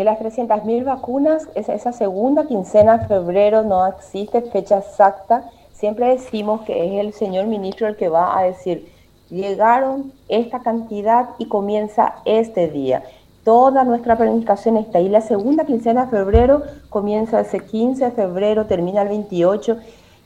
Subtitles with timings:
[0.00, 5.50] De las 300.000 vacunas, esa, esa segunda quincena de febrero no existe fecha exacta.
[5.74, 8.90] Siempre decimos que es el señor ministro el que va a decir,
[9.28, 13.02] llegaron esta cantidad y comienza este día.
[13.44, 15.10] Toda nuestra planificación está ahí.
[15.10, 19.76] La segunda quincena de febrero comienza ese 15 de febrero, termina el 28.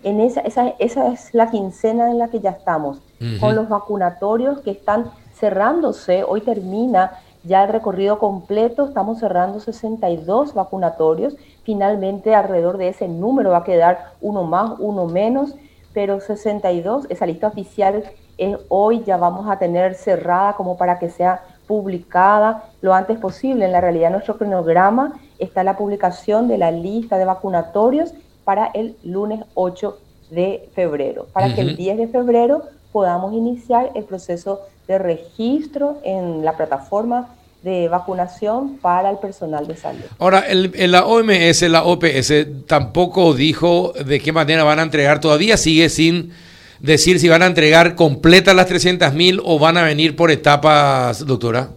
[0.05, 3.01] En esa, esa, esa es la quincena en la que ya estamos,
[3.41, 6.23] con los vacunatorios que están cerrándose.
[6.23, 11.37] Hoy termina ya el recorrido completo, estamos cerrando 62 vacunatorios.
[11.63, 15.55] Finalmente, alrededor de ese número va a quedar uno más, uno menos,
[15.93, 18.03] pero 62, esa lista oficial
[18.37, 23.67] es hoy ya vamos a tener cerrada como para que sea publicada lo antes posible.
[23.67, 28.15] En la realidad, nuestro cronograma está la publicación de la lista de vacunatorios
[28.45, 29.99] para el lunes 8
[30.31, 32.63] de febrero, para que el 10 de febrero
[32.95, 37.27] podamos iniciar el proceso de registro en la plataforma
[37.65, 40.05] de vacunación para el personal de salud.
[40.21, 42.33] Ahora, el, la OMS, la OPS,
[42.69, 46.31] tampoco dijo de qué manera van a entregar, todavía sigue sin
[46.79, 51.71] decir si van a entregar completas las 300.000 o van a venir por etapas, doctora?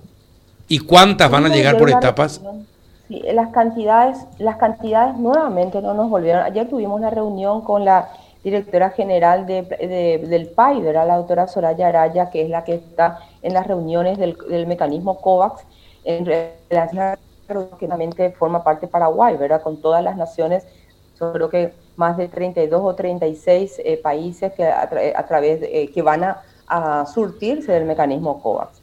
[0.67, 2.41] ¿Y cuántas van a llegar por etapas?
[3.07, 6.43] Sí, las cantidades, las cantidades nuevamente no nos volvieron.
[6.43, 8.07] Ayer tuvimos una reunión con la
[8.49, 9.63] directora general de,
[10.29, 14.67] del PAI, la doctora Soraya Araya, que es la que está en las reuniones del,
[14.67, 15.63] mecanismo COVAX,
[16.05, 17.17] en relación
[18.15, 19.61] que forma parte Paraguay, ¿verdad?
[19.61, 20.65] Con todas las naciones,
[21.19, 24.87] yo creo que más de 32 o 36 eh, países que a,
[25.27, 28.81] través eh, que van a, surtirse del mecanismo COVAX.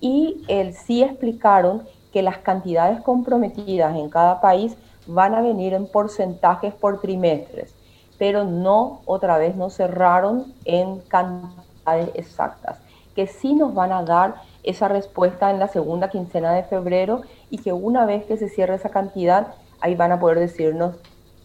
[0.00, 5.86] Y el, sí explicaron que las cantidades comprometidas en cada país van a venir en
[5.86, 7.74] porcentajes por trimestres,
[8.18, 12.78] pero no, otra vez, no cerraron en cantidades exactas,
[13.14, 17.58] que sí nos van a dar esa respuesta en la segunda quincena de febrero y
[17.58, 19.48] que una vez que se cierre esa cantidad,
[19.80, 20.96] ahí van a poder decirnos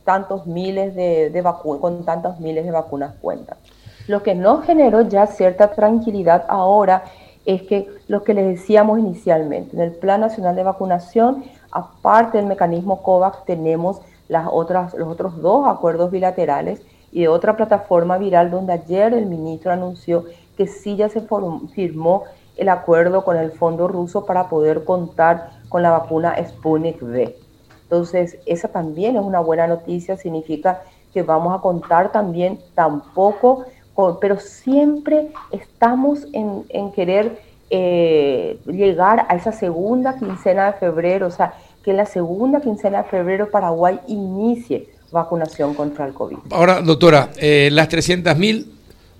[0.03, 3.58] tantos miles de, vacunas, con tantos miles de vacunas cuentan.
[4.08, 7.03] Lo que no generó ya cierta tranquilidad ahora
[7.46, 12.47] es que lo que les decíamos inicialmente, en el Plan Nacional de Vacunación, aparte del
[12.47, 14.01] mecanismo COVAX, tenemos
[14.31, 16.81] las otras, los otros dos acuerdos bilaterales
[17.12, 20.24] y de otra plataforma viral donde ayer el ministro anunció
[20.56, 21.22] que sí ya se
[21.75, 22.24] firmó
[22.56, 27.36] el acuerdo con el fondo ruso para poder contar con la vacuna Sputnik V.
[27.84, 30.81] Entonces, esa también es una buena noticia, significa
[31.14, 33.66] que vamos a contar también tampoco,
[34.22, 37.38] pero siempre estamos en, querer
[37.70, 41.53] eh, llegar a esa segunda quincena de febrero, o sea,
[41.84, 46.38] que la segunda quincena de febrero Paraguay inicie vacunación contra el COVID.
[46.52, 48.72] Ahora, doctora, eh, las 300 mil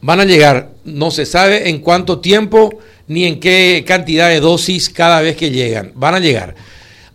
[0.02, 2.72] van a llegar, no se sabe en cuánto tiempo
[3.08, 6.56] ni en qué cantidad de dosis cada vez que llegan, van a llegar.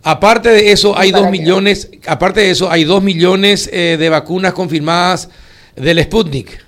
[0.03, 4.53] Aparte de eso, hay dos millones, aparte de eso, hay dos millones eh, de vacunas
[4.53, 5.29] confirmadas
[5.75, 6.66] del Sputnik.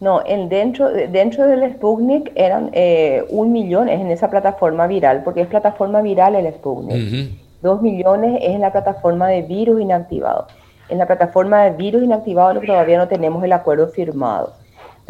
[0.00, 5.22] No, en dentro, dentro del Sputnik eran eh, un millón, es en esa plataforma viral,
[5.22, 7.38] porque es plataforma viral el Sputnik.
[7.60, 10.46] Dos millones es en la plataforma de virus inactivado.
[10.88, 14.54] En la plataforma de virus inactivado lo que todavía no tenemos el acuerdo firmado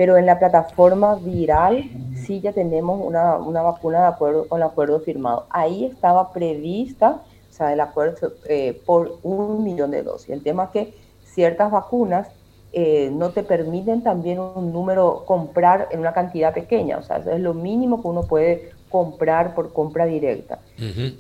[0.01, 1.85] pero en la plataforma viral
[2.15, 5.45] sí ya tenemos una, vacuna de acuerdo con el acuerdo firmado.
[5.51, 7.21] Ahí estaba prevista,
[7.51, 10.31] o sea, el acuerdo eh, por un millón de dosis.
[10.31, 12.29] El tema es que ciertas vacunas
[12.73, 17.31] eh, no te permiten también un número comprar en una cantidad pequeña, o sea, eso
[17.31, 20.59] es lo mínimo que uno puede comprar por compra directa.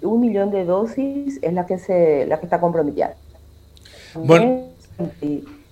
[0.02, 3.14] Un millón de dosis es la que se la que está comprometida.
[4.14, 4.64] Bueno.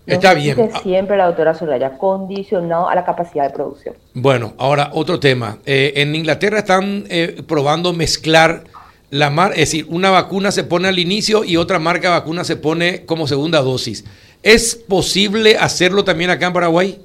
[0.08, 0.70] Está bien.
[0.82, 3.94] Siempre la doctora Soraya, condicionado a la capacidad de producción.
[4.14, 5.58] Bueno, ahora otro tema.
[5.66, 8.64] Eh, en Inglaterra están eh, probando mezclar
[9.10, 12.44] la mar, es decir, una vacuna se pone al inicio y otra marca de vacuna
[12.44, 14.04] se pone como segunda dosis.
[14.42, 17.02] ¿Es posible hacerlo también acá en Paraguay?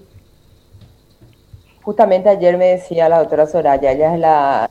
[1.82, 4.70] Justamente ayer me decía la doctora Soraya, ella es la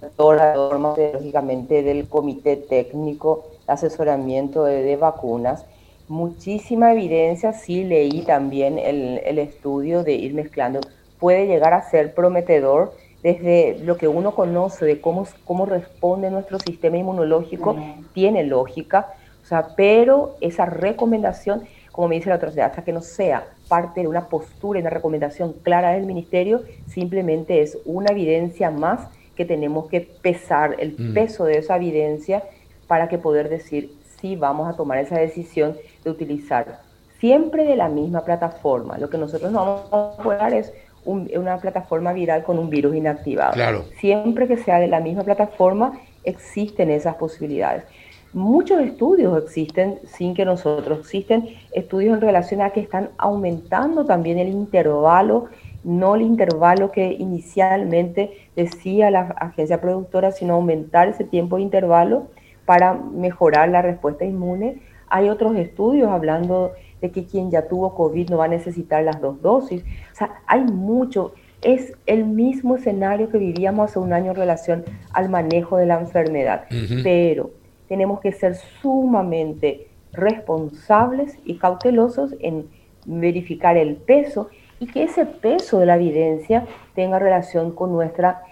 [0.00, 5.64] doctora lógicamente del comité técnico de asesoramiento de vacunas.
[6.08, 10.80] Muchísima evidencia, sí leí también el, estudio de ir mezclando,
[11.18, 16.60] puede llegar a ser prometedor desde lo que uno conoce de cómo, cómo responde nuestro
[16.60, 17.74] sistema inmunológico,
[18.14, 19.08] tiene lógica,
[19.46, 21.62] o sea, pero esa recomendación,
[21.92, 24.90] como me dice la otra, hasta que no sea parte de una postura y una
[24.90, 29.06] recomendación clara del ministerio, simplemente es una evidencia más
[29.36, 31.14] que tenemos que pesar el mm.
[31.14, 32.42] peso de esa evidencia
[32.88, 36.80] para que poder decir si vamos a tomar esa decisión de utilizar
[37.20, 38.98] siempre de la misma plataforma.
[38.98, 40.72] Lo que nosotros no vamos a poder es
[41.04, 43.52] una plataforma viral con un virus inactivado.
[43.52, 43.84] Claro.
[44.00, 47.84] Siempre que sea de la misma plataforma existen esas posibilidades.
[48.32, 54.38] Muchos estudios existen sin que nosotros, existen estudios en relación a que están aumentando también
[54.38, 55.46] el intervalo,
[55.84, 62.26] no el intervalo que inicialmente decía la agencia productora, sino aumentar ese tiempo de intervalo
[62.66, 64.82] para mejorar la respuesta inmune.
[65.08, 69.20] Hay otros estudios hablando de que quien ya tuvo COVID no va a necesitar las
[69.20, 69.82] dos dosis.
[69.82, 71.32] O sea, hay mucho.
[71.62, 75.98] Es el mismo escenario que vivíamos hace un año en relación al manejo de la
[76.00, 76.64] enfermedad.
[77.02, 77.50] Pero
[77.88, 82.68] tenemos que ser sumamente responsables y cautelosos en
[83.04, 84.48] verificar el peso
[84.80, 88.42] y que ese peso de la evidencia tenga relación con nuestra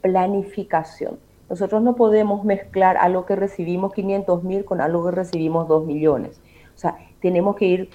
[0.00, 1.18] planificación.
[1.48, 6.40] Nosotros no podemos mezclar algo que recibimos 500 mil con algo que recibimos 2 millones.
[6.74, 7.90] O sea, tenemos que ir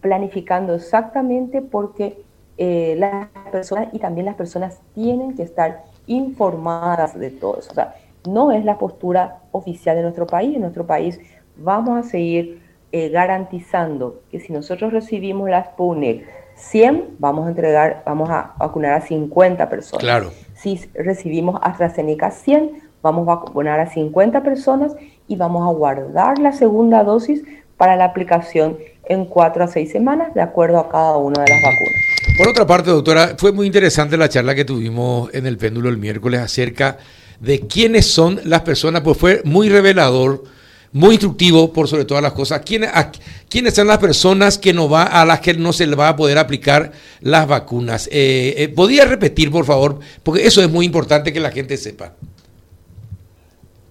[0.00, 2.22] planificando exactamente porque
[2.58, 7.70] eh, las personas y también las personas tienen que estar informadas de todo eso.
[7.70, 7.94] O sea,
[8.26, 10.54] no es la postura oficial de nuestro país.
[10.54, 11.20] En nuestro país
[11.56, 12.62] vamos a seguir
[12.92, 16.24] eh, garantizando que si nosotros recibimos la Sputnik
[16.54, 20.02] 100, vamos a entregar, vamos a vacunar a 50 personas.
[20.02, 20.30] Claro.
[20.54, 24.94] Si recibimos AstraZeneca 100, vamos a vacunar a 50 personas
[25.28, 27.42] y vamos a guardar la segunda dosis
[27.76, 31.62] para la aplicación en 4 a 6 semanas, de acuerdo a cada una de las
[31.62, 32.16] vacunas.
[32.38, 35.98] Por otra parte, doctora, fue muy interesante la charla que tuvimos en el péndulo el
[35.98, 37.25] miércoles acerca de
[37.68, 40.44] quiénes son las personas, pues fue muy revelador,
[40.92, 42.62] muy instructivo por sobre todas las cosas.
[42.64, 42.90] ¿Quiénes,
[43.48, 46.16] quiénes son las personas que no va, a las que no se le va a
[46.16, 48.08] poder aplicar las vacunas?
[48.10, 49.98] Eh, eh, ¿Podría repetir, por favor?
[50.22, 52.12] Porque eso es muy importante que la gente sepa.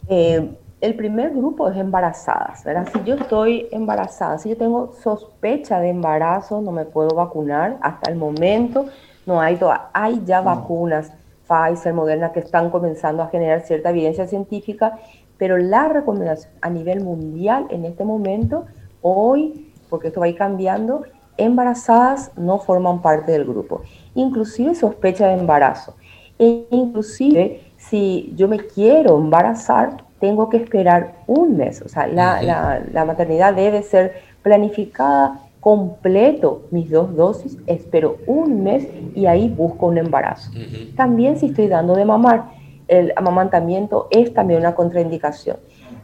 [0.09, 0.49] Eh,
[0.81, 2.87] el primer grupo es embarazadas, ¿verdad?
[2.91, 7.77] Si yo estoy embarazada, si yo tengo sospecha de embarazo, no me puedo vacunar.
[7.81, 8.87] Hasta el momento
[9.25, 9.59] no hay,
[9.93, 11.11] hay ya vacunas
[11.47, 14.99] Pfizer, Moderna, que están comenzando a generar cierta evidencia científica,
[15.37, 18.65] pero la recomendación a nivel mundial en este momento,
[19.01, 21.03] hoy, porque esto va a ir cambiando,
[21.37, 23.81] embarazadas no forman parte del grupo,
[24.13, 25.95] inclusive sospecha de embarazo.
[26.39, 32.81] E inclusive si yo me quiero embarazar, tengo que esperar un mes, o sea, la,
[32.91, 39.87] la maternidad debe ser planificada completo mis dos dosis, espero un mes y ahí busco
[39.87, 40.51] un embarazo.
[40.95, 42.51] También si estoy dando de mamar,
[42.87, 45.57] el amamantamiento es también una contraindicación.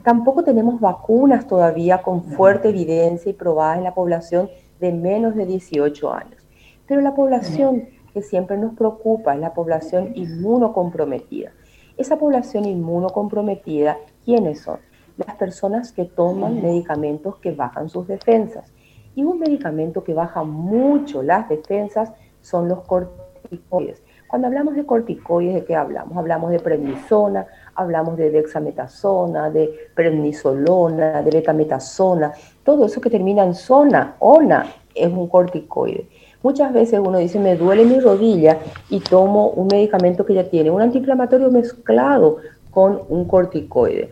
[0.04, 4.50] Tampoco tenemos vacunas todavía con fuerte evidencia y probadas en la población
[4.80, 6.42] de menos de 18 años.
[6.88, 11.52] Pero la población que siempre nos preocupa es la población inmunocomprometida.
[11.98, 14.80] Esa población inmunocomprometida, ¿quiénes son?
[15.18, 18.74] Las personas que toman medicamentos que bajan sus defensas
[19.16, 22.12] y un medicamento que baja mucho las defensas
[22.42, 24.02] son los corticoides.
[24.28, 26.18] Cuando hablamos de corticoides, ¿de qué hablamos?
[26.18, 32.32] Hablamos de prednisona, hablamos de dexametasona, de prednisolona, de betametasona,
[32.64, 34.66] todo eso que termina en zona, ona,
[34.96, 36.08] es un corticoide.
[36.44, 38.58] Muchas veces uno dice, me duele mi rodilla
[38.90, 42.38] y tomo un medicamento que ya tiene un antiinflamatorio mezclado
[42.72, 44.10] con un corticoide.